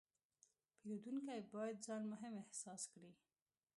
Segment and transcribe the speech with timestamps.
[0.79, 3.11] پیرودونکی باید ځان مهم احساس کړي.